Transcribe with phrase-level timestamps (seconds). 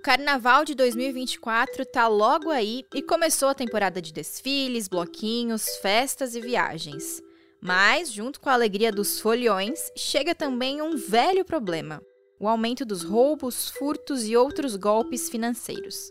[0.00, 6.40] Carnaval de 2024 tá logo aí e começou a temporada de desfiles, bloquinhos, festas e
[6.40, 7.22] viagens.
[7.60, 12.02] Mas, junto com a alegria dos foliões, chega também um velho problema:
[12.38, 16.10] o aumento dos roubos, furtos e outros golpes financeiros.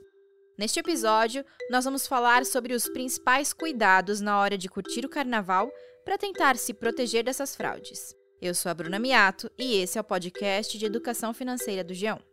[0.55, 5.71] Neste episódio, nós vamos falar sobre os principais cuidados na hora de curtir o carnaval
[6.05, 8.15] para tentar se proteger dessas fraudes.
[8.39, 12.28] Eu sou a Bruna Miato e esse é o podcast de educação financeira do G1.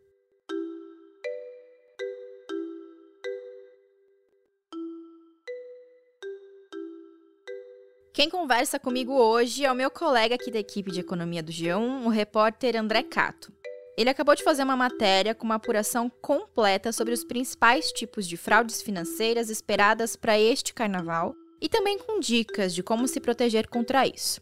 [8.17, 12.07] Quem conversa comigo hoje é o meu colega aqui da equipe de economia do G1,
[12.07, 13.53] o repórter André Cato.
[13.95, 18.39] Ele acabou de fazer uma matéria com uma apuração completa sobre os principais tipos de
[18.39, 24.07] fraudes financeiras esperadas para este carnaval e também com dicas de como se proteger contra
[24.07, 24.41] isso.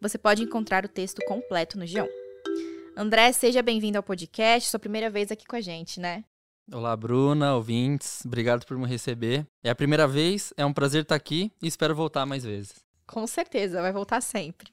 [0.00, 2.08] Você pode encontrar o texto completo no G1.
[2.96, 6.24] André, seja bem-vindo ao podcast, sua primeira vez aqui com a gente, né?
[6.72, 9.46] Olá, Bruna, ouvintes, obrigado por me receber.
[9.62, 12.83] É a primeira vez, é um prazer estar aqui e espero voltar mais vezes.
[13.06, 14.72] Com certeza, vai voltar sempre.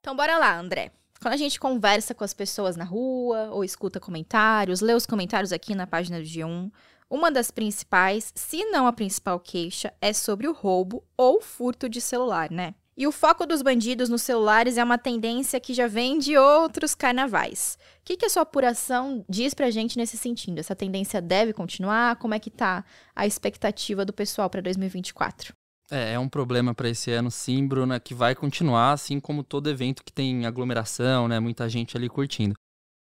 [0.00, 0.92] Então, bora lá, André.
[1.20, 5.52] Quando a gente conversa com as pessoas na rua, ou escuta comentários, lê os comentários
[5.52, 6.70] aqui na página do G1,
[7.08, 12.00] uma das principais, se não a principal queixa, é sobre o roubo ou furto de
[12.00, 12.74] celular, né?
[12.98, 16.94] E o foco dos bandidos nos celulares é uma tendência que já vem de outros
[16.94, 17.76] carnavais.
[18.00, 20.60] O que, que a sua apuração diz pra gente nesse sentido?
[20.60, 22.16] Essa tendência deve continuar?
[22.16, 22.82] Como é que tá
[23.14, 25.52] a expectativa do pessoal para 2024?
[25.90, 29.68] É, é um problema para esse ano, sim, Bruna, que vai continuar, assim como todo
[29.68, 31.38] evento que tem aglomeração, né?
[31.38, 32.54] Muita gente ali curtindo.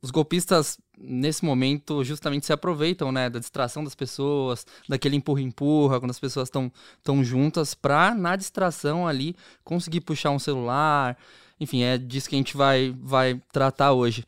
[0.01, 6.11] Os golpistas, nesse momento, justamente se aproveitam, né, da distração das pessoas, daquele empurra-empurra, quando
[6.11, 6.71] as pessoas estão
[7.03, 11.17] tão juntas, pra, na distração ali, conseguir puxar um celular.
[11.59, 14.23] Enfim, é disso que a gente vai, vai tratar hoje.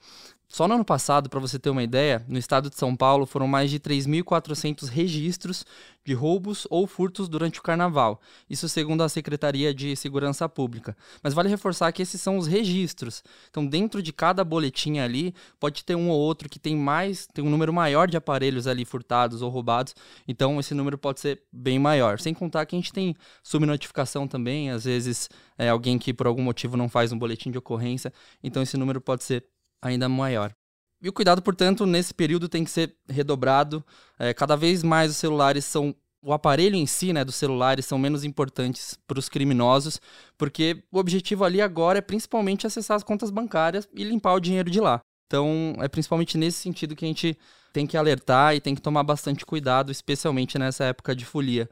[0.51, 3.47] Só no ano passado, para você ter uma ideia, no estado de São Paulo foram
[3.47, 5.63] mais de 3.400 registros
[6.03, 8.19] de roubos ou furtos durante o carnaval.
[8.49, 10.97] Isso segundo a Secretaria de Segurança Pública.
[11.21, 13.23] Mas vale reforçar que esses são os registros.
[13.51, 17.45] Então, dentro de cada boletim ali, pode ter um ou outro que tem mais, tem
[17.45, 19.93] um número maior de aparelhos ali furtados ou roubados.
[20.27, 22.19] Então, esse número pode ser bem maior.
[22.19, 26.41] Sem contar que a gente tem subnotificação também, às vezes é alguém que por algum
[26.41, 28.11] motivo não faz um boletim de ocorrência.
[28.43, 29.45] Então, esse número pode ser
[29.81, 30.53] ainda maior.
[31.01, 33.83] E o cuidado, portanto, nesse período tem que ser redobrado.
[34.17, 35.95] É, cada vez mais os celulares são.
[36.21, 40.01] O aparelho em si, né, dos celulares, são menos importantes para os criminosos,
[40.37, 44.69] porque o objetivo ali agora é principalmente acessar as contas bancárias e limpar o dinheiro
[44.69, 44.99] de lá.
[45.27, 47.37] Então, é principalmente nesse sentido que a gente
[47.71, 51.69] tem que alertar e tem que tomar bastante cuidado, especialmente nessa época de folia.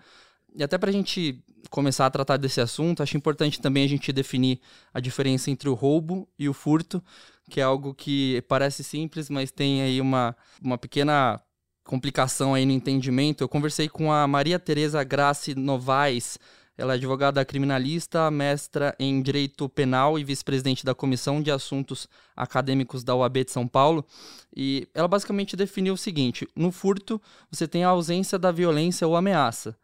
[0.55, 4.11] E até para a gente começar a tratar desse assunto, acho importante também a gente
[4.11, 4.59] definir
[4.93, 7.03] a diferença entre o roubo e o furto,
[7.49, 11.41] que é algo que parece simples, mas tem aí uma, uma pequena
[11.83, 13.43] complicação aí no entendimento.
[13.43, 16.37] Eu conversei com a Maria Tereza Grace Novaes,
[16.77, 23.03] ela é advogada criminalista, mestra em Direito Penal e vice-presidente da Comissão de Assuntos Acadêmicos
[23.03, 24.05] da UAB de São Paulo.
[24.55, 29.15] E ela basicamente definiu o seguinte: no furto, você tem a ausência da violência ou
[29.15, 29.75] ameaça.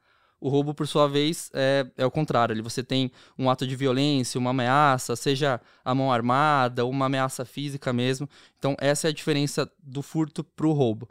[0.44, 2.62] O roubo, por sua vez, é, é o contrário.
[2.62, 3.10] Você tem
[3.40, 8.28] um ato de violência, uma ameaça, seja a mão armada, uma ameaça física mesmo.
[8.60, 11.08] Então, essa é a diferença do furto para o roubo.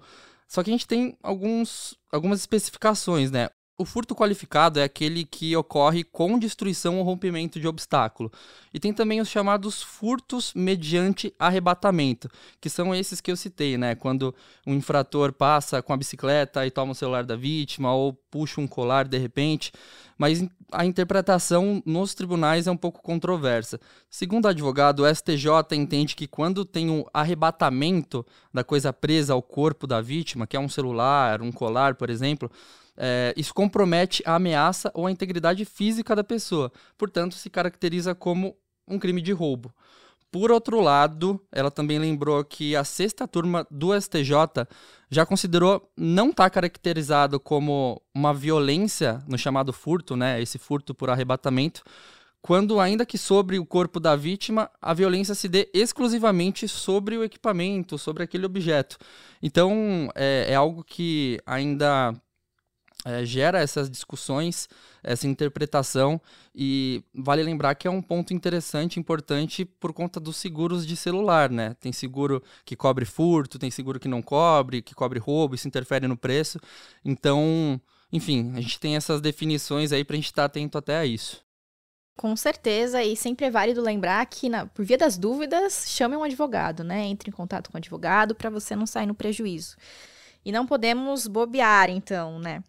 [0.46, 3.48] Só que a gente tem alguns, algumas especificações, né?
[3.82, 8.30] O furto qualificado é aquele que ocorre com destruição ou rompimento de obstáculo.
[8.72, 13.96] E tem também os chamados furtos mediante arrebatamento, que são esses que eu citei, né?
[13.96, 14.32] Quando
[14.64, 18.68] um infrator passa com a bicicleta e toma o celular da vítima ou puxa um
[18.68, 19.72] colar de repente.
[20.16, 23.80] Mas a interpretação nos tribunais é um pouco controversa.
[24.08, 29.32] Segundo o advogado, o STJ entende que quando tem o um arrebatamento da coisa presa
[29.32, 32.48] ao corpo da vítima, que é um celular, um colar, por exemplo,
[32.96, 36.72] é, isso compromete a ameaça ou a integridade física da pessoa.
[36.96, 38.56] Portanto, se caracteriza como
[38.86, 39.72] um crime de roubo.
[40.30, 44.66] Por outro lado, ela também lembrou que a sexta turma do STJ
[45.10, 50.94] já considerou não estar tá caracterizado como uma violência no chamado furto, né, esse furto
[50.94, 51.82] por arrebatamento,
[52.40, 57.22] quando ainda que sobre o corpo da vítima, a violência se dê exclusivamente sobre o
[57.22, 58.96] equipamento, sobre aquele objeto.
[59.42, 62.14] Então, é, é algo que ainda
[63.04, 64.68] é, gera essas discussões,
[65.02, 66.20] essa interpretação,
[66.54, 71.50] e vale lembrar que é um ponto interessante, importante, por conta dos seguros de celular,
[71.50, 71.74] né?
[71.80, 76.06] Tem seguro que cobre furto, tem seguro que não cobre, que cobre roubo, isso interfere
[76.06, 76.60] no preço.
[77.04, 77.80] Então,
[78.12, 81.06] enfim, a gente tem essas definições aí para a gente estar tá atento até a
[81.06, 81.42] isso.
[82.16, 86.22] Com certeza, e sempre é válido lembrar que, na, por via das dúvidas, chame um
[86.22, 87.06] advogado, né?
[87.06, 89.76] Entre em contato com o advogado para você não sair no prejuízo.
[90.44, 92.62] E não podemos bobear, então, né?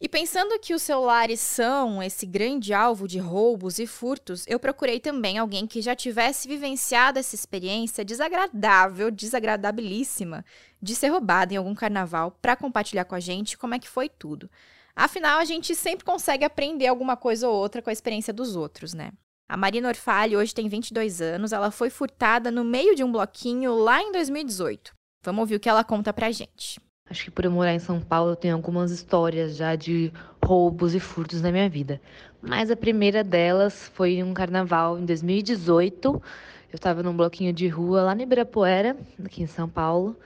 [0.00, 4.98] E pensando que os celulares são esse grande alvo de roubos e furtos, eu procurei
[4.98, 10.44] também alguém que já tivesse vivenciado essa experiência desagradável, desagradabilíssima,
[10.82, 14.08] de ser roubado em algum carnaval, para compartilhar com a gente como é que foi
[14.08, 14.50] tudo.
[14.96, 18.92] Afinal, a gente sempre consegue aprender alguma coisa ou outra com a experiência dos outros,
[18.92, 19.12] né?
[19.48, 23.72] A Marina Orfali hoje tem 22 anos, ela foi furtada no meio de um bloquinho
[23.72, 24.92] lá em 2018.
[25.22, 26.80] Vamos ouvir o que ela conta pra gente.
[27.12, 30.10] Acho que por eu morar em São Paulo, eu tenho algumas histórias já de
[30.42, 32.00] roubos e furtos na minha vida.
[32.40, 36.08] Mas a primeira delas foi em um carnaval em 2018.
[36.08, 36.22] Eu
[36.72, 40.16] estava num bloquinho de rua lá no Ibirapuera, aqui em São Paulo.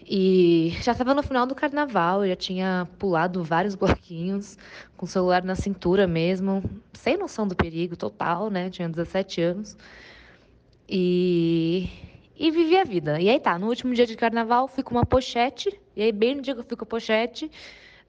[0.00, 4.56] E já estava no final do carnaval, eu já tinha pulado vários bloquinhos,
[4.96, 6.64] com o celular na cintura mesmo,
[6.94, 8.70] sem noção do perigo total, né?
[8.70, 9.76] Tinha 17 anos.
[10.88, 11.90] E
[12.38, 13.20] e vivi a vida.
[13.20, 16.34] E aí tá, no último dia de carnaval fui com uma pochete, e aí bem
[16.34, 17.50] no dia que eu fui com a pochete,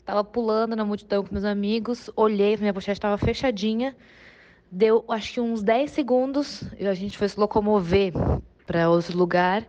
[0.06, 3.96] tava pulando na multidão com meus amigos, olhei, minha pochete tava fechadinha,
[4.70, 8.12] deu acho que uns 10 segundos, e a gente foi se locomover
[8.66, 9.66] para outro lugar,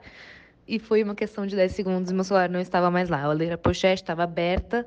[0.66, 3.22] e foi uma questão de 10 segundos e meu celular não estava mais lá.
[3.22, 4.86] Eu olhei a pochete, estava aberta,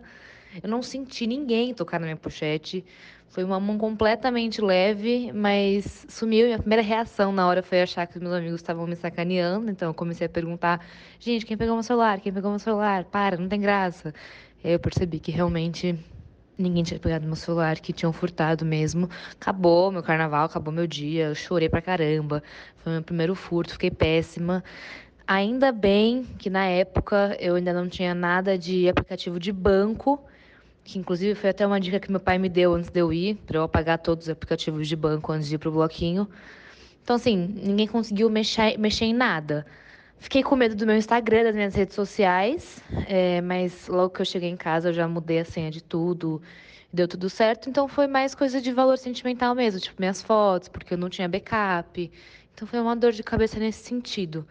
[0.62, 2.86] eu não senti ninguém tocar na minha pochete,
[3.32, 6.50] foi uma mão completamente leve, mas sumiu.
[6.50, 9.72] E a primeira reação na hora foi achar que os meus amigos estavam me sacaneando.
[9.72, 10.86] Então eu comecei a perguntar:
[11.18, 12.20] gente, quem pegou meu celular?
[12.20, 13.06] Quem pegou meu celular?
[13.06, 14.14] Para, não tem graça.
[14.62, 15.98] E aí eu percebi que realmente
[16.58, 19.10] ninguém tinha pegado meu celular, que tinham furtado mesmo.
[19.40, 21.28] Acabou meu carnaval, acabou meu dia.
[21.28, 22.44] Eu chorei pra caramba.
[22.78, 24.62] Foi meu primeiro furto, fiquei péssima.
[25.26, 30.22] Ainda bem que na época eu ainda não tinha nada de aplicativo de banco
[30.84, 33.36] que inclusive foi até uma dica que meu pai me deu antes de eu ir,
[33.46, 36.28] para eu apagar todos os aplicativos de banco antes de ir pro bloquinho.
[37.04, 39.66] Então, assim, ninguém conseguiu mexer, mexer em nada.
[40.20, 44.26] Fiquei com medo do meu Instagram, das minhas redes sociais, é, mas logo que eu
[44.26, 46.40] cheguei em casa eu já mudei a senha de tudo,
[46.94, 47.70] deu tudo certo.
[47.70, 51.28] Então foi mais coisa de valor sentimental mesmo, tipo minhas fotos, porque eu não tinha
[51.28, 52.12] backup.
[52.54, 54.48] Então foi uma dor de cabeça nesse sentido,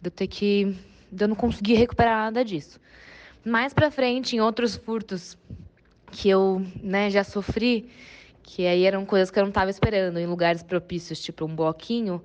[0.00, 0.76] de eu ter que.
[1.10, 2.80] de eu não conseguir recuperar nada disso.
[3.44, 5.38] Mais pra frente, em outros furtos
[6.12, 7.88] que eu né, já sofri,
[8.42, 12.22] que aí eram coisas que eu não estava esperando, em lugares propícios, tipo um bloquinho,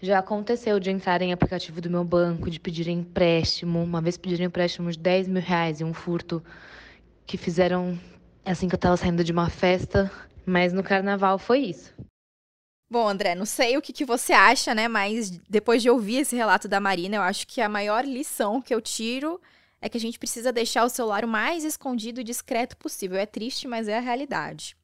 [0.00, 3.82] já aconteceu de entrar em aplicativo do meu banco, de pedir empréstimo.
[3.82, 6.42] Uma vez pediram empréstimo de 10 mil reais em um furto
[7.26, 7.98] que fizeram
[8.44, 10.10] assim que eu estava saindo de uma festa,
[10.44, 11.94] mas no carnaval foi isso.
[12.88, 14.86] Bom, André, não sei o que, que você acha, né?
[14.86, 18.72] Mas depois de ouvir esse relato da Marina, eu acho que a maior lição que
[18.72, 19.40] eu tiro
[19.80, 23.18] é que a gente precisa deixar o celular o mais escondido e discreto possível.
[23.18, 24.76] É triste, mas é a realidade.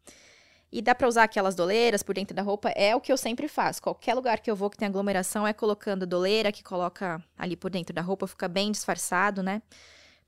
[0.70, 3.46] E dá para usar aquelas doleiras por dentro da roupa, é o que eu sempre
[3.46, 3.82] faço.
[3.82, 7.70] Qualquer lugar que eu vou que tem aglomeração é colocando doleira que coloca ali por
[7.70, 9.60] dentro da roupa, fica bem disfarçado, né?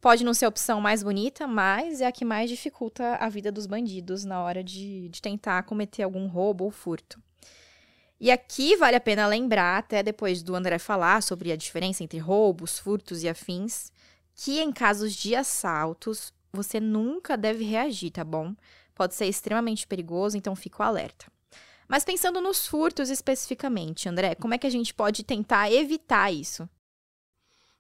[0.03, 3.51] Pode não ser a opção mais bonita, mas é a que mais dificulta a vida
[3.51, 7.19] dos bandidos na hora de, de tentar cometer algum roubo ou furto.
[8.21, 12.19] E aqui vale a pena lembrar, até depois do André falar sobre a diferença entre
[12.19, 13.91] roubos, furtos e afins,
[14.35, 18.55] que em casos de assaltos você nunca deve reagir, tá bom?
[18.95, 21.27] Pode ser extremamente perigoso, então fico alerta.
[21.89, 26.69] Mas pensando nos furtos especificamente, André, como é que a gente pode tentar evitar isso?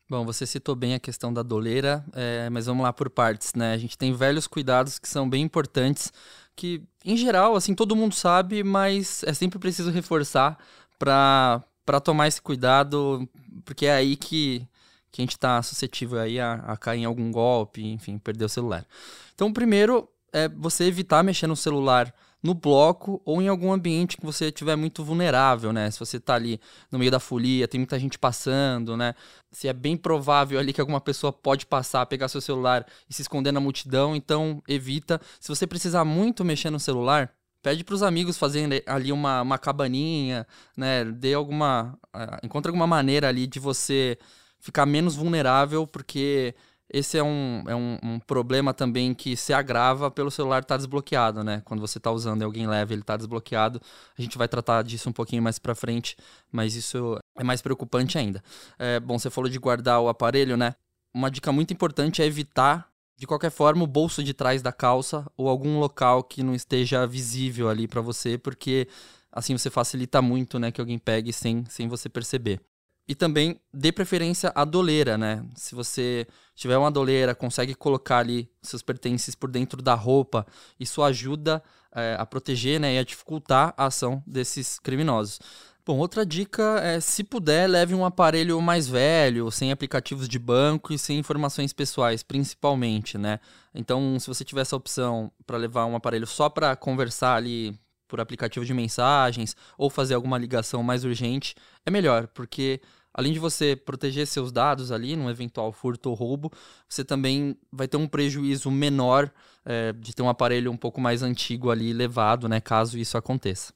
[0.08, 3.72] Bom, você citou bem a questão da doleira, é, mas vamos lá por partes, né?
[3.72, 6.12] A gente tem velhos cuidados que são bem importantes,
[6.54, 10.58] que em geral, assim, todo mundo sabe, mas é sempre preciso reforçar
[10.98, 11.64] para
[12.02, 13.26] tomar esse cuidado,
[13.64, 14.68] porque é aí que
[15.14, 18.48] que a gente está suscetível aí a, a cair em algum golpe, enfim, perder o
[18.48, 18.84] celular.
[19.32, 24.26] Então, primeiro é você evitar mexer no celular no bloco ou em algum ambiente que
[24.26, 25.88] você estiver muito vulnerável, né?
[25.88, 29.14] Se você está ali no meio da folia, tem muita gente passando, né?
[29.52, 33.22] Se é bem provável ali que alguma pessoa pode passar, pegar seu celular e se
[33.22, 35.20] esconder na multidão, então evita.
[35.38, 39.58] Se você precisar muito mexer no celular, pede para os amigos fazerem ali uma, uma
[39.58, 40.44] cabaninha,
[40.76, 41.04] né?
[41.04, 44.18] Dê alguma, uh, encontre alguma maneira ali de você
[44.64, 46.54] ficar menos vulnerável, porque
[46.90, 50.76] esse é um, é um, um, problema também que se agrava pelo celular estar tá
[50.78, 51.60] desbloqueado, né?
[51.66, 53.78] Quando você está usando e alguém leva ele está desbloqueado.
[54.18, 56.16] A gente vai tratar disso um pouquinho mais para frente,
[56.50, 58.42] mas isso é mais preocupante ainda.
[58.78, 60.74] É, bom, você falou de guardar o aparelho, né?
[61.12, 65.26] Uma dica muito importante é evitar, de qualquer forma, o bolso de trás da calça
[65.36, 68.88] ou algum local que não esteja visível ali para você, porque
[69.30, 72.60] assim você facilita muito, né, que alguém pegue sem, sem você perceber.
[73.06, 75.44] E também dê preferência à doleira, né?
[75.54, 80.46] Se você tiver uma doleira, consegue colocar ali seus pertences por dentro da roupa,
[80.80, 81.62] isso ajuda
[81.94, 85.38] é, a proteger né, e a dificultar a ação desses criminosos.
[85.86, 90.94] Bom, outra dica é, se puder, leve um aparelho mais velho, sem aplicativos de banco
[90.94, 93.38] e sem informações pessoais, principalmente, né?
[93.74, 97.78] Então, se você tiver essa opção para levar um aparelho só para conversar ali
[98.14, 102.80] por aplicativo de mensagens ou fazer alguma ligação mais urgente, é melhor, porque
[103.12, 106.52] além de você proteger seus dados ali num eventual furto ou roubo,
[106.88, 109.28] você também vai ter um prejuízo menor
[109.64, 113.72] é, de ter um aparelho um pouco mais antigo ali levado, né, caso isso aconteça.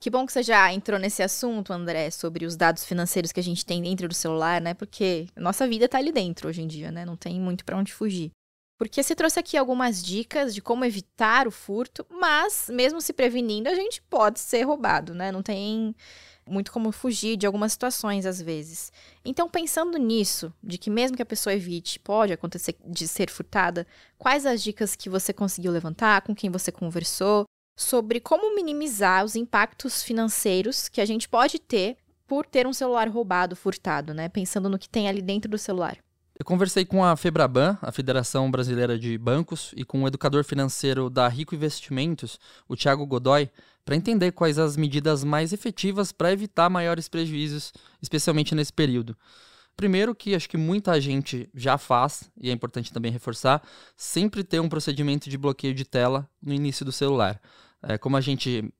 [0.00, 3.42] Que bom que você já entrou nesse assunto, André, sobre os dados financeiros que a
[3.42, 4.74] gente tem dentro do celular, né?
[4.74, 7.06] Porque nossa vida tá ali dentro hoje em dia, né?
[7.06, 8.30] Não tem muito para onde fugir.
[8.78, 13.68] Porque você trouxe aqui algumas dicas de como evitar o furto, mas mesmo se prevenindo,
[13.68, 15.30] a gente pode ser roubado, né?
[15.30, 15.94] Não tem
[16.46, 18.92] muito como fugir de algumas situações às vezes.
[19.24, 23.86] Então, pensando nisso, de que mesmo que a pessoa evite, pode acontecer de ser furtada,
[24.18, 27.44] quais as dicas que você conseguiu levantar, com quem você conversou,
[27.76, 33.08] sobre como minimizar os impactos financeiros que a gente pode ter por ter um celular
[33.08, 34.28] roubado, furtado, né?
[34.28, 36.03] Pensando no que tem ali dentro do celular.
[36.36, 41.08] Eu conversei com a Febraban, a Federação Brasileira de Bancos, e com o educador financeiro
[41.08, 43.48] da Rico Investimentos, o Thiago Godoy,
[43.84, 47.72] para entender quais as medidas mais efetivas para evitar maiores prejuízos,
[48.02, 49.16] especialmente nesse período.
[49.76, 53.62] Primeiro que acho que muita gente já faz, e é importante também reforçar,
[53.96, 57.40] sempre ter um procedimento de bloqueio de tela no início do celular.
[57.80, 58.72] É, como a gente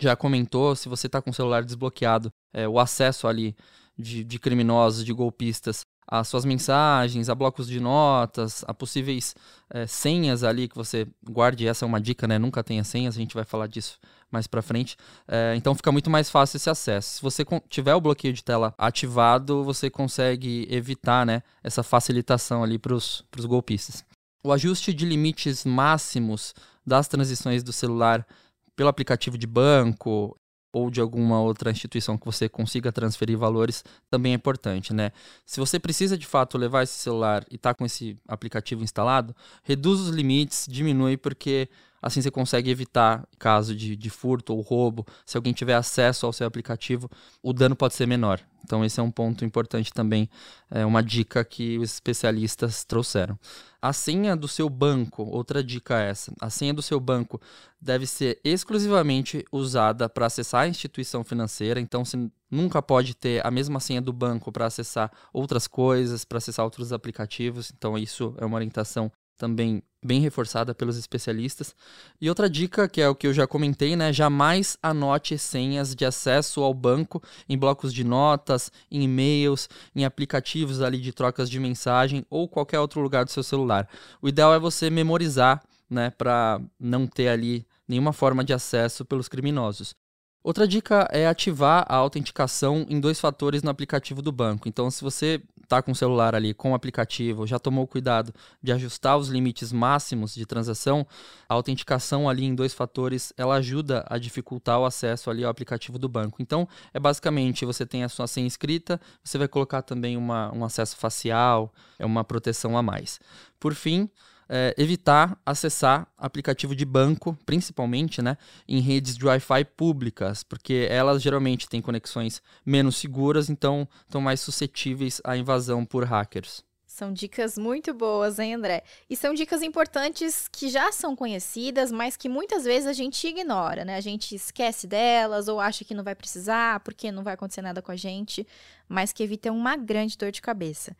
[0.00, 3.54] já comentou, se você está com o celular desbloqueado, é, o acesso ali
[3.98, 9.34] de, de, criminosos, de golpistas, as suas mensagens, a blocos de notas, a possíveis
[9.70, 11.68] é, senhas ali que você guarde.
[11.68, 12.38] Essa é uma dica, né?
[12.38, 13.98] Nunca tenha senhas, a gente vai falar disso
[14.30, 14.96] mais para frente.
[15.28, 17.16] É, então fica muito mais fácil esse acesso.
[17.16, 21.42] Se você tiver o bloqueio de tela ativado, você consegue evitar, né?
[21.62, 24.04] Essa facilitação ali para os golpistas.
[24.42, 28.26] O ajuste de limites máximos das transições do celular
[28.74, 30.36] pelo aplicativo de banco
[30.72, 35.12] ou de alguma outra instituição que você consiga transferir valores também é importante, né?
[35.44, 40.00] Se você precisa de fato levar esse celular e está com esse aplicativo instalado, reduz
[40.00, 41.68] os limites, diminui porque
[42.00, 45.06] assim você consegue evitar caso de, de furto ou roubo.
[45.24, 47.10] Se alguém tiver acesso ao seu aplicativo,
[47.42, 48.40] o dano pode ser menor.
[48.64, 50.28] Então esse é um ponto importante também,
[50.70, 53.38] é uma dica que os especialistas trouxeram.
[53.82, 56.32] A senha do seu banco, outra dica é essa.
[56.40, 57.40] A senha do seu banco
[57.80, 63.50] deve ser exclusivamente usada para acessar a instituição financeira, então você nunca pode ter a
[63.50, 67.72] mesma senha do banco para acessar outras coisas, para acessar outros aplicativos.
[67.74, 71.74] Então isso é uma orientação também bem reforçada pelos especialistas.
[72.20, 74.12] E outra dica, que é o que eu já comentei, né?
[74.12, 80.82] Jamais anote senhas de acesso ao banco em blocos de notas, em e-mails, em aplicativos
[80.82, 83.88] ali de trocas de mensagem ou qualquer outro lugar do seu celular.
[84.20, 89.28] O ideal é você memorizar, né, para não ter ali nenhuma forma de acesso pelos
[89.28, 89.94] criminosos.
[90.42, 94.68] Outra dica é ativar a autenticação em dois fatores no aplicativo do banco.
[94.68, 98.72] Então, se você está com o celular ali com o aplicativo, já tomou cuidado de
[98.72, 101.06] ajustar os limites máximos de transação,
[101.48, 105.96] a autenticação ali em dois fatores, ela ajuda a dificultar o acesso ali ao aplicativo
[105.96, 106.42] do banco.
[106.42, 110.64] Então, é basicamente, você tem a sua senha escrita, você vai colocar também uma, um
[110.64, 113.20] acesso facial, é uma proteção a mais.
[113.60, 114.10] Por fim,
[114.52, 121.22] é, evitar acessar aplicativo de banco, principalmente, né, em redes de Wi-Fi públicas, porque elas
[121.22, 126.64] geralmente têm conexões menos seguras, então estão mais suscetíveis à invasão por hackers.
[126.84, 128.82] São dicas muito boas, hein, André?
[129.08, 133.84] E são dicas importantes que já são conhecidas, mas que muitas vezes a gente ignora,
[133.84, 133.96] né?
[133.96, 137.80] A gente esquece delas ou acha que não vai precisar porque não vai acontecer nada
[137.80, 138.44] com a gente,
[138.88, 140.94] mas que evitam uma grande dor de cabeça.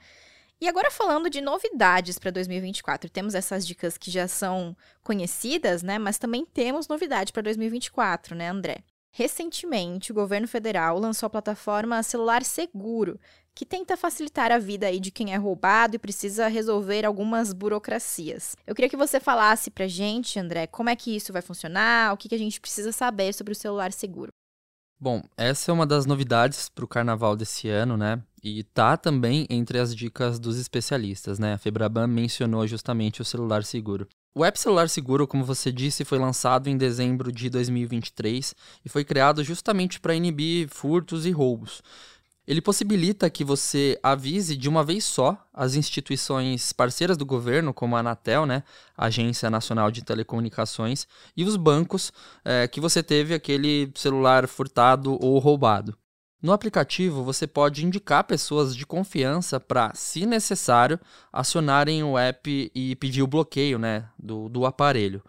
[0.62, 5.98] E agora falando de novidades para 2024, temos essas dicas que já são conhecidas, né?
[5.98, 8.84] Mas também temos novidade para 2024, né, André?
[9.10, 13.18] Recentemente, o governo federal lançou a plataforma Celular Seguro,
[13.54, 18.54] que tenta facilitar a vida aí de quem é roubado e precisa resolver algumas burocracias.
[18.66, 22.16] Eu queria que você falasse pra gente, André, como é que isso vai funcionar, o
[22.16, 24.30] que, que a gente precisa saber sobre o celular seguro.
[25.02, 28.22] Bom, essa é uma das novidades para o carnaval desse ano, né?
[28.42, 31.54] E tá também entre as dicas dos especialistas, né?
[31.54, 34.08] A Febraban mencionou justamente o celular seguro.
[34.32, 38.54] O app Celular Seguro, como você disse, foi lançado em dezembro de 2023
[38.84, 41.82] e foi criado justamente para inibir furtos e roubos.
[42.46, 47.96] Ele possibilita que você avise de uma vez só as instituições parceiras do governo, como
[47.96, 48.62] a Anatel, né,
[48.96, 51.06] Agência Nacional de Telecomunicações,
[51.36, 52.12] e os bancos
[52.44, 55.96] é, que você teve aquele celular furtado ou roubado.
[56.42, 60.98] No aplicativo, você pode indicar pessoas de confiança para, se necessário,
[61.30, 65.22] acionarem o app e pedir o bloqueio né, do, do aparelho.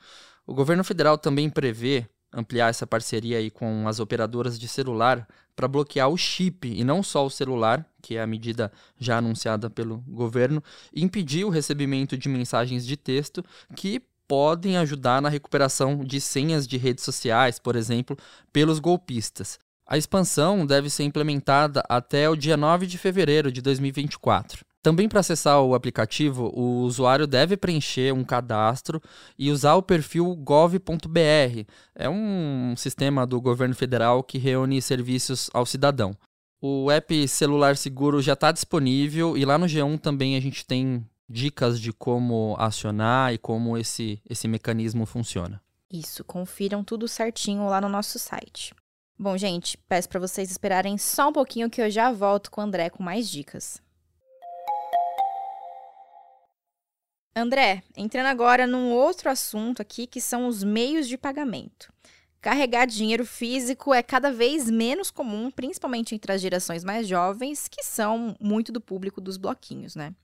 [0.47, 5.67] O governo federal também prevê ampliar essa parceria aí com as operadoras de celular para
[5.67, 9.97] bloquear o chip e não só o celular, que é a medida já anunciada pelo
[10.07, 10.63] governo,
[10.93, 13.43] e impedir o recebimento de mensagens de texto
[13.75, 18.17] que podem ajudar na recuperação de senhas de redes sociais, por exemplo,
[18.53, 19.59] pelos golpistas.
[19.91, 24.63] A expansão deve ser implementada até o dia 9 de fevereiro de 2024.
[24.81, 29.01] Também para acessar o aplicativo, o usuário deve preencher um cadastro
[29.37, 31.65] e usar o perfil gov.br.
[31.93, 36.15] É um sistema do governo federal que reúne serviços ao cidadão.
[36.61, 41.05] O app Celular Seguro já está disponível e lá no G1 também a gente tem
[41.29, 45.61] dicas de como acionar e como esse, esse mecanismo funciona.
[45.91, 48.73] Isso, confiram tudo certinho lá no nosso site.
[49.21, 52.63] Bom, gente, peço para vocês esperarem só um pouquinho que eu já volto com o
[52.63, 53.79] André com mais dicas.
[57.35, 61.93] André, entrando agora num outro assunto aqui que são os meios de pagamento.
[62.41, 67.83] Carregar dinheiro físico é cada vez menos comum, principalmente entre as gerações mais jovens, que
[67.83, 70.15] são muito do público dos bloquinhos, né?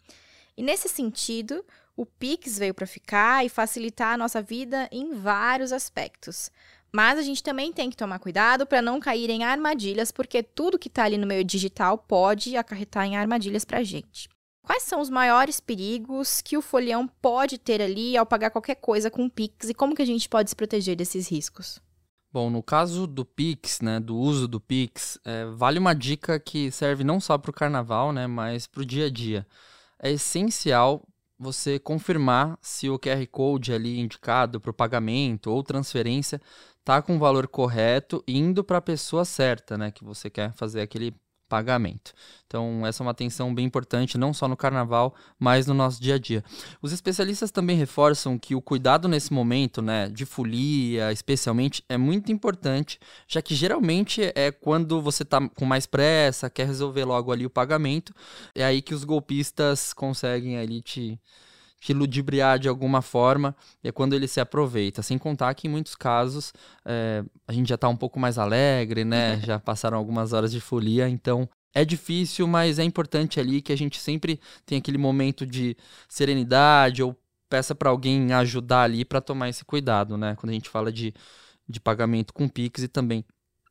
[0.57, 1.63] E nesse sentido,
[1.95, 6.49] o Pix veio para ficar e facilitar a nossa vida em vários aspectos.
[6.91, 10.79] Mas a gente também tem que tomar cuidado para não cair em armadilhas, porque tudo
[10.79, 14.29] que está ali no meio digital pode acarretar em armadilhas para a gente.
[14.67, 19.09] Quais são os maiores perigos que o folião pode ter ali ao pagar qualquer coisa
[19.09, 21.79] com o Pix e como que a gente pode se proteger desses riscos?
[22.29, 26.69] Bom, no caso do Pix, né, do uso do Pix, é, vale uma dica que
[26.69, 29.47] serve não só para o carnaval, né, mas para o dia a dia.
[29.97, 31.01] É essencial
[31.39, 36.41] você confirmar se o QR Code ali indicado para o pagamento ou transferência
[36.83, 40.81] tá com o valor correto indo para a pessoa certa, né, que você quer fazer
[40.81, 41.15] aquele
[41.47, 42.13] pagamento.
[42.45, 46.15] Então, essa é uma atenção bem importante, não só no carnaval, mas no nosso dia
[46.15, 46.43] a dia.
[46.81, 52.31] Os especialistas também reforçam que o cuidado nesse momento, né, de folia, especialmente, é muito
[52.31, 57.45] importante, já que geralmente é quando você está com mais pressa, quer resolver logo ali
[57.45, 58.13] o pagamento,
[58.55, 61.19] é aí que os golpistas conseguem ali te
[61.79, 65.01] te ludibriar de alguma forma, é quando ele se aproveita.
[65.01, 66.53] Sem contar que em muitos casos
[66.85, 69.39] é, a gente já está um pouco mais alegre, né?
[69.45, 73.77] já passaram algumas horas de folia, então é difícil, mas é importante ali que a
[73.77, 75.77] gente sempre tenha aquele momento de
[76.09, 77.15] serenidade ou
[77.49, 80.35] peça para alguém ajudar ali para tomar esse cuidado, né?
[80.35, 81.13] Quando a gente fala de,
[81.67, 83.23] de pagamento com Pix e também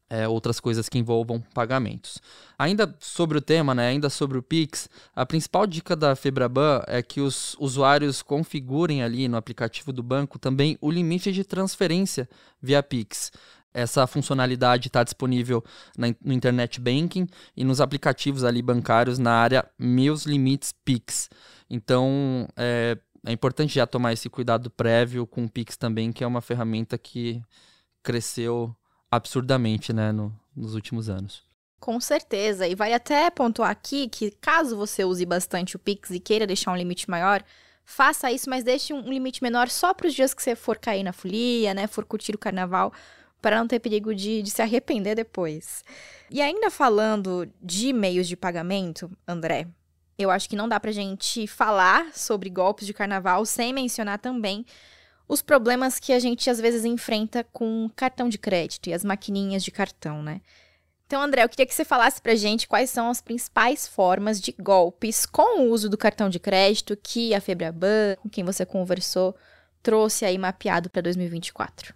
[0.08, 2.20] é, outras coisas que envolvam pagamentos.
[2.58, 7.02] Ainda sobre o tema, né, ainda sobre o Pix, a principal dica da Febraban é
[7.02, 12.28] que os usuários configurem ali no aplicativo do banco também o limite de transferência
[12.62, 13.32] via Pix.
[13.74, 15.62] Essa funcionalidade está disponível
[15.98, 21.28] na, no Internet Banking e nos aplicativos ali bancários na área Meus Limites Pix.
[21.68, 26.26] Então, é, é importante já tomar esse cuidado prévio com o Pix também, que é
[26.26, 27.42] uma ferramenta que
[28.02, 28.74] cresceu
[29.16, 31.42] absurdamente, né, no, nos últimos anos.
[31.78, 32.66] Com certeza.
[32.66, 36.72] E vale até pontuar aqui que caso você use bastante o Pix e queira deixar
[36.72, 37.44] um limite maior,
[37.84, 41.04] faça isso, mas deixe um limite menor só para os dias que você for cair
[41.04, 42.92] na folia, né, for curtir o carnaval,
[43.40, 45.84] para não ter perigo de, de se arrepender depois.
[46.30, 49.68] E ainda falando de meios de pagamento, André,
[50.18, 54.64] eu acho que não dá pra gente falar sobre golpes de carnaval sem mencionar também
[55.28, 59.64] os problemas que a gente às vezes enfrenta com cartão de crédito e as maquininhas
[59.64, 60.40] de cartão, né?
[61.06, 64.52] Então, André, eu queria que você falasse pra gente quais são as principais formas de
[64.52, 69.36] golpes com o uso do cartão de crédito que a Febraban, com quem você conversou,
[69.82, 71.94] trouxe aí mapeado para 2024.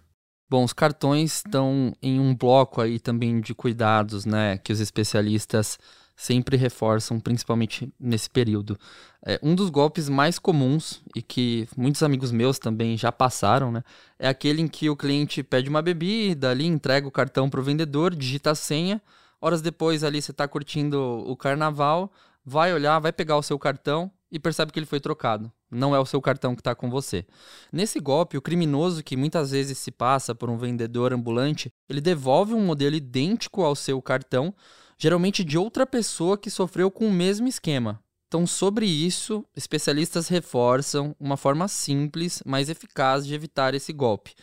[0.49, 5.77] Bom, os cartões estão em um bloco aí também de cuidados, né, que os especialistas
[6.15, 8.77] sempre reforçam, principalmente nesse período.
[9.25, 13.83] É, um dos golpes mais comuns e que muitos amigos meus também já passaram, né,
[14.19, 17.63] é aquele em que o cliente pede uma bebida, ali entrega o cartão para o
[17.63, 19.01] vendedor, digita a senha,
[19.39, 22.11] horas depois ali você está curtindo o carnaval,
[22.45, 25.51] vai olhar, vai pegar o seu cartão e percebe que ele foi trocado.
[25.69, 27.25] Não é o seu cartão que está com você.
[27.71, 32.53] Nesse golpe, o criminoso que muitas vezes se passa por um vendedor ambulante, ele devolve
[32.53, 34.53] um modelo idêntico ao seu cartão,
[35.01, 37.99] geralmente de outra pessoa que sofreu com o mesmo esquema.
[38.27, 44.35] Então, sobre isso, especialistas reforçam uma forma simples, mas eficaz de evitar esse golpe.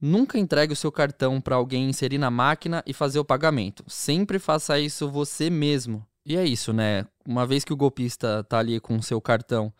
[0.00, 3.84] Nunca entregue o seu cartão para alguém inserir na máquina e fazer o pagamento.
[3.86, 6.04] Sempre faça isso você mesmo.
[6.26, 7.06] E é isso, né?
[7.24, 9.72] Uma vez que o golpista está ali com o seu cartão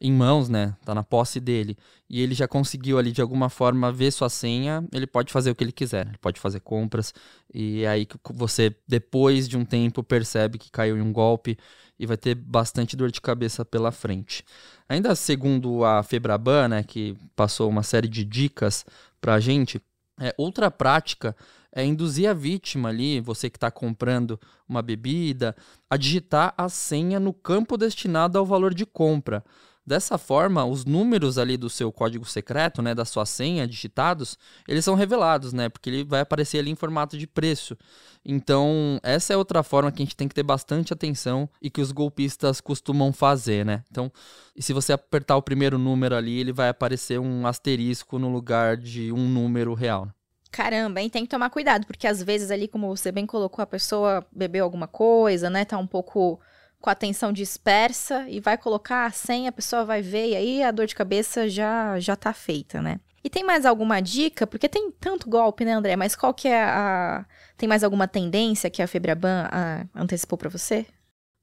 [0.00, 0.76] em mãos, né?
[0.84, 1.76] Tá na posse dele.
[2.08, 5.54] E ele já conseguiu ali de alguma forma ver sua senha, ele pode fazer o
[5.54, 6.06] que ele quiser.
[6.06, 7.14] Ele pode fazer compras.
[7.52, 11.58] E é aí você, depois de um tempo, percebe que caiu em um golpe
[11.98, 14.44] e vai ter bastante dor de cabeça pela frente.
[14.88, 18.84] Ainda segundo a Febraban, né, que passou uma série de dicas
[19.20, 19.80] pra gente,
[20.20, 21.34] é, outra prática
[21.72, 25.54] é induzir a vítima ali, você que está comprando uma bebida,
[25.90, 29.44] a digitar a senha no campo destinado ao valor de compra.
[29.86, 34.84] Dessa forma, os números ali do seu código secreto, né, da sua senha digitados, eles
[34.84, 37.76] são revelados, né, porque ele vai aparecer ali em formato de preço.
[38.24, 41.80] Então, essa é outra forma que a gente tem que ter bastante atenção e que
[41.80, 43.84] os golpistas costumam fazer, né?
[43.88, 44.10] Então,
[44.56, 48.76] e se você apertar o primeiro número ali, ele vai aparecer um asterisco no lugar
[48.76, 50.06] de um número real.
[50.06, 50.12] Né?
[50.50, 51.08] Caramba, hein?
[51.08, 54.64] Tem que tomar cuidado, porque às vezes ali, como você bem colocou, a pessoa bebeu
[54.64, 55.64] alguma coisa, né?
[55.64, 56.40] Tá um pouco
[56.86, 60.62] com a atenção dispersa e vai colocar a senha, a pessoa vai ver e aí
[60.62, 63.00] a dor de cabeça já já tá feita, né?
[63.24, 64.46] E tem mais alguma dica?
[64.46, 65.96] Porque tem tanto golpe, né, André?
[65.96, 70.48] Mas qual que é a tem mais alguma tendência que a Febraban a, antecipou para
[70.48, 70.86] você?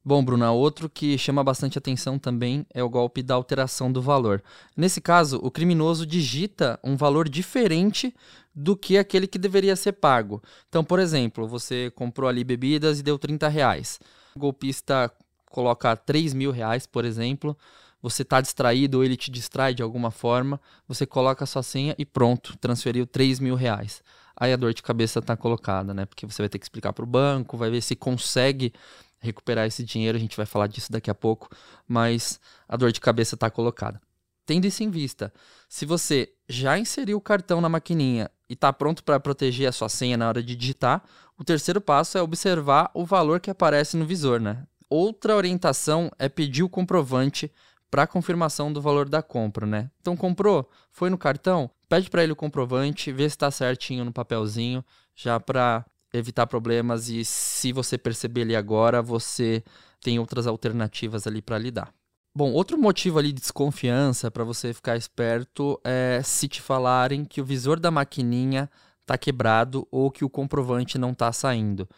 [0.06, 4.42] Bom, Bruna, outro que chama bastante atenção também é o golpe da alteração do valor.
[4.78, 8.16] Nesse caso, o criminoso digita um valor diferente
[8.56, 10.42] do que aquele que deveria ser pago.
[10.70, 14.00] Então, por exemplo, você comprou ali bebidas e deu 30 reais.
[14.36, 15.12] O golpista
[15.54, 17.56] coloca 3 mil reais, por exemplo,
[18.02, 21.94] você está distraído ou ele te distrai de alguma forma, você coloca a sua senha
[21.96, 24.04] e pronto, transferiu 3 mil reais.
[24.36, 26.06] Aí a dor de cabeça está colocada, né?
[26.06, 28.74] Porque você vai ter que explicar para o banco, vai ver se consegue
[29.20, 31.50] recuperar esse dinheiro, a gente vai falar disso daqui a pouco,
[31.88, 34.02] mas a dor de cabeça está colocada.
[34.46, 35.32] Tendo isso em vista,
[35.70, 39.88] se você já inseriu o cartão na maquininha e está pronto para proteger a sua
[39.88, 41.02] senha na hora de digitar,
[41.38, 44.66] o terceiro passo é observar o valor que aparece no visor, né?
[44.96, 47.52] Outra orientação é pedir o comprovante
[47.90, 49.90] para confirmação do valor da compra, né?
[50.00, 54.14] Então comprou, foi no cartão, pede para ele o comprovante, vê se está certinho no
[54.14, 59.64] papelzinho, já para evitar problemas e se você perceber ali agora, você
[60.00, 61.92] tem outras alternativas ali para lidar.
[62.38, 67.42] Bom, outro motivo ali de desconfiança para você ficar esperto é se te falarem que
[67.42, 68.70] o visor da maquininha
[69.02, 71.90] está quebrado ou que o comprovante não está saindo.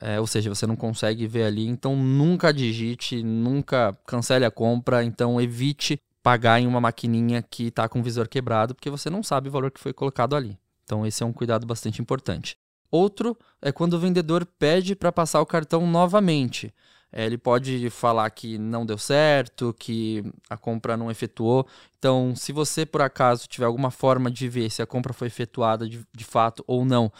[0.00, 5.02] É, ou seja, você não consegue ver ali, então nunca digite, nunca cancele a compra,
[5.02, 9.22] então evite pagar em uma maquininha que está com o visor quebrado, porque você não
[9.22, 10.58] sabe o valor que foi colocado ali.
[10.84, 12.56] Então esse é um cuidado bastante importante.
[12.90, 16.72] Outro é quando o vendedor pede para passar o cartão novamente.
[17.10, 21.66] É, ele pode falar que não deu certo, que a compra não efetuou.
[21.98, 25.88] Então, se você por acaso tiver alguma forma de ver se a compra foi efetuada
[25.88, 27.10] de, de fato ou não,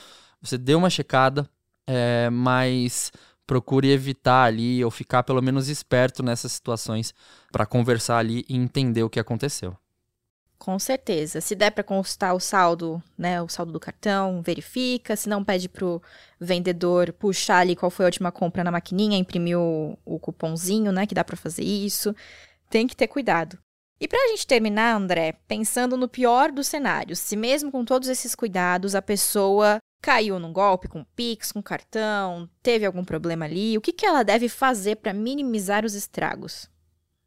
[0.41, 1.49] você dê uma checada,
[1.89, 3.11] é, mas
[3.47, 7.15] procure evitar ali ou ficar pelo menos esperto nessas situações
[7.51, 9.75] para conversar ali e entender o que aconteceu.
[10.59, 11.41] Com certeza.
[11.41, 15.17] Se der para consultar o saldo, né, o saldo do cartão, verifica.
[15.17, 16.03] Se não, pede pro
[16.39, 21.07] vendedor puxar ali qual foi a última compra na maquininha, imprimir o, o cupomzinho, né,
[21.07, 22.15] que dá para fazer isso.
[22.69, 23.57] Tem que ter cuidado.
[24.01, 28.09] E para a gente terminar, André, pensando no pior dos cenários, se mesmo com todos
[28.09, 33.77] esses cuidados a pessoa caiu num golpe com Pix, com cartão, teve algum problema ali,
[33.77, 36.69] o que, que ela deve fazer para minimizar os estragos?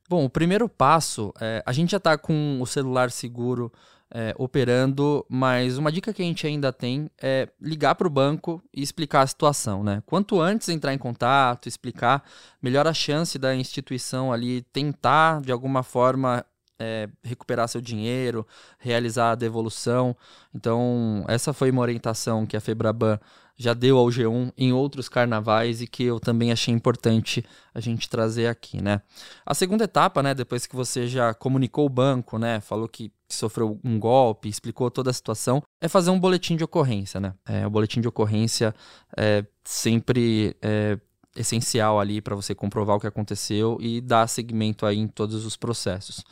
[0.09, 3.71] Bom, o primeiro passo, é, a gente já está com o celular seguro
[4.13, 8.61] é, operando, mas uma dica que a gente ainda tem é ligar para o banco
[8.73, 10.03] e explicar a situação, né?
[10.05, 12.23] Quanto antes entrar em contato, explicar,
[12.61, 16.45] melhor a chance da instituição ali tentar de alguma forma
[16.81, 18.45] é, recuperar seu dinheiro,
[18.79, 20.17] realizar a devolução.
[20.53, 23.19] Então, essa foi uma orientação que a Febraban
[23.55, 28.09] já deu ao G1 em outros carnavais e que eu também achei importante a gente
[28.09, 29.01] trazer aqui, né?
[29.45, 33.79] A segunda etapa, né, depois que você já comunicou o banco, né, falou que sofreu
[33.83, 37.35] um golpe, explicou toda a situação, é fazer um boletim de ocorrência, né?
[37.45, 38.73] É, o boletim de ocorrência
[39.15, 40.97] é sempre é,
[41.35, 45.55] essencial ali para você comprovar o que aconteceu e dar seguimento aí em todos os
[45.55, 46.23] processos.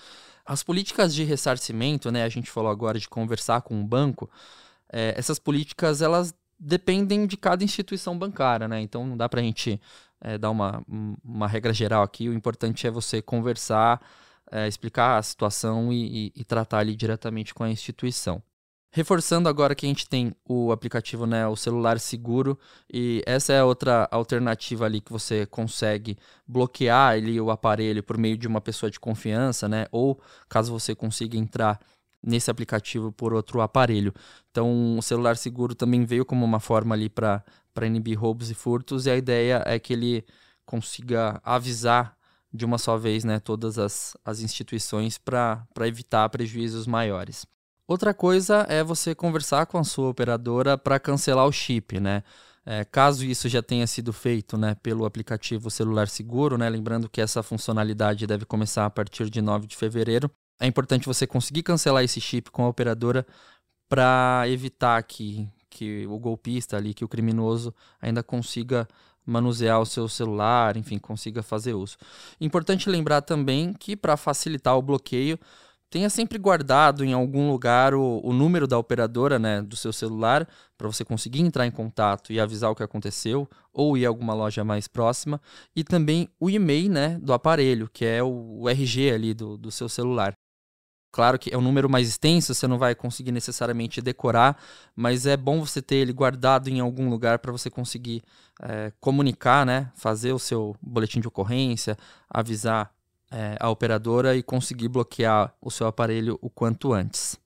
[0.49, 4.27] As políticas de ressarcimento, né, a gente falou agora de conversar com o banco,
[4.91, 8.81] é, essas políticas elas dependem de cada instituição bancária, né?
[8.81, 9.79] Então não dá para a gente
[10.19, 10.83] é, dar uma,
[11.23, 12.27] uma regra geral aqui.
[12.27, 14.01] O importante é você conversar,
[14.51, 18.41] é, explicar a situação e, e, e, tratar ali diretamente com a instituição.
[18.91, 22.57] Reforçando agora que a gente tem o aplicativo, né, o celular seguro,
[22.91, 28.35] e essa é outra alternativa ali que você consegue bloquear ali o aparelho por meio
[28.35, 31.79] de uma pessoa de confiança, né, ou caso você consiga entrar
[32.21, 34.11] nesse aplicativo por outro aparelho.
[34.49, 37.43] Então, o celular seguro também veio como uma forma ali para
[37.83, 40.25] inibir roubos e furtos, e a ideia é que ele
[40.65, 42.17] consiga avisar
[42.51, 47.45] de uma só vez né, todas as, as instituições para evitar prejuízos maiores.
[47.89, 52.21] Outra coisa é você conversar com a sua operadora para cancelar o chip, né?
[52.63, 57.19] É, caso isso já tenha sido feito né, pelo aplicativo Celular Seguro, né, lembrando que
[57.19, 62.03] essa funcionalidade deve começar a partir de 9 de fevereiro, é importante você conseguir cancelar
[62.03, 63.25] esse chip com a operadora
[63.87, 68.87] para evitar que, que o golpista ali, que o criminoso ainda consiga
[69.25, 71.97] manusear o seu celular, enfim, consiga fazer uso.
[72.39, 75.39] Importante lembrar também que para facilitar o bloqueio,
[75.89, 80.47] tenha sempre guardado em algum lugar o, o número da operadora né, do seu celular
[80.77, 84.33] para você conseguir entrar em contato e avisar o que aconteceu ou ir a alguma
[84.33, 85.41] loja mais próxima
[85.75, 89.71] e também o e-mail né, do aparelho, que é o, o RG ali do, do
[89.71, 90.33] seu celular.
[91.11, 94.61] Claro que é um número mais extenso, você não vai conseguir necessariamente decorar,
[94.95, 98.21] mas é bom você ter ele guardado em algum lugar para você conseguir
[98.61, 99.91] é, comunicar, né?
[99.95, 101.97] Fazer o seu boletim de ocorrência,
[102.29, 102.91] avisar
[103.31, 107.37] é, a operadora e conseguir bloquear o seu aparelho o quanto antes.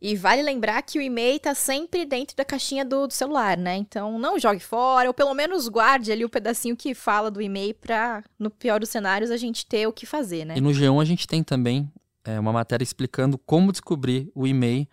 [0.00, 3.76] E vale lembrar que o e-mail está sempre dentro da caixinha do, do, celular, né?
[3.76, 7.74] Então não jogue fora, ou pelo menos guarde ali o pedacinho que fala do e-mail
[7.74, 10.54] para, no pior dos cenários, a gente ter o que fazer, né?
[10.56, 11.90] E no G1 a gente tem também
[12.24, 14.86] é, uma matéria explicando como descobrir o e-mail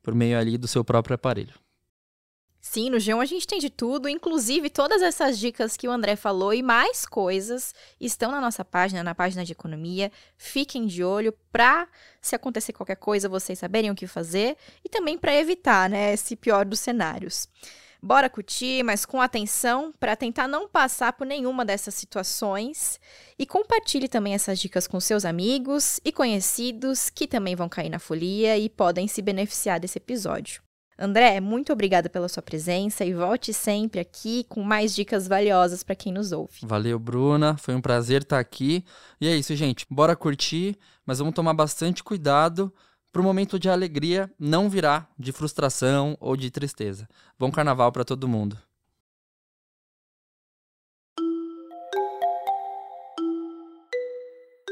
[0.00, 1.54] por meio ali do seu próprio aparelho.
[2.66, 6.16] Sim, no G1 a gente tem de tudo, inclusive todas essas dicas que o André
[6.16, 10.10] falou e mais coisas estão na nossa página, na página de economia.
[10.38, 11.86] Fiquem de olho para,
[12.22, 16.34] se acontecer qualquer coisa, vocês saberem o que fazer e também para evitar, né, esse
[16.34, 17.46] pior dos cenários.
[18.02, 22.98] Bora curtir, mas com atenção para tentar não passar por nenhuma dessas situações
[23.38, 27.98] e compartilhe também essas dicas com seus amigos e conhecidos que também vão cair na
[27.98, 30.64] folia e podem se beneficiar desse episódio.
[30.96, 35.96] André, muito obrigada pela sua presença e volte sempre aqui com mais dicas valiosas para
[35.96, 36.60] quem nos ouve.
[36.62, 37.56] Valeu, Bruna.
[37.56, 38.84] Foi um prazer estar aqui.
[39.20, 39.84] E é isso, gente.
[39.90, 42.72] Bora curtir, mas vamos tomar bastante cuidado
[43.12, 47.08] para o momento de alegria não virar de frustração ou de tristeza.
[47.38, 48.56] Bom carnaval para todo mundo.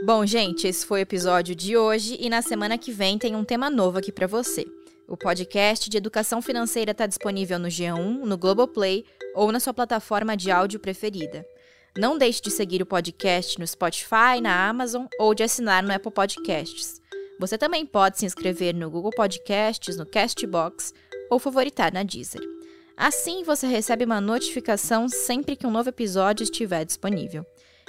[0.05, 3.45] Bom, gente, esse foi o episódio de hoje e na semana que vem tem um
[3.45, 4.67] tema novo aqui para você.
[5.09, 10.37] O podcast de educação financeira está disponível no G1, no Globoplay ou na sua plataforma
[10.37, 11.45] de áudio preferida.
[11.99, 16.13] Não deixe de seguir o podcast no Spotify, na Amazon ou de assinar no Apple
[16.13, 17.01] Podcasts.
[17.39, 20.95] Você também pode se inscrever no Google Podcasts, no Castbox
[21.31, 22.41] ou favoritar na Deezer.
[22.97, 27.45] Assim você recebe uma notificação sempre que um novo episódio estiver disponível.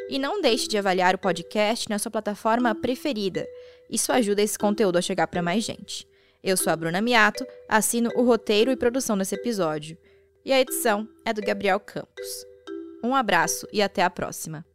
[0.10, 3.48] E não deixe de avaliar o podcast na sua plataforma preferida.
[3.90, 6.06] Isso ajuda esse conteúdo a chegar para mais gente.
[6.44, 9.98] Eu sou a Bruna Miato, assino o roteiro e produção desse episódio.
[10.44, 12.46] E a edição é do Gabriel Campos.
[13.02, 14.66] Um abraço e até a próxima.